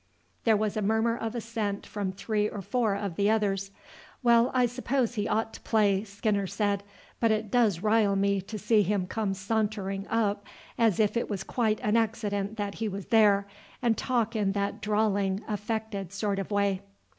[0.45, 3.69] There was a murmur of assent from three or four of the others.
[4.23, 6.81] "Well, I suppose he ought to play," Skinner said;
[7.19, 10.43] "but it does rile me to see him come sauntering up
[10.75, 13.45] as if it was quite an accident that he was there,
[13.79, 16.81] and talk in that drawling, affected sort of way."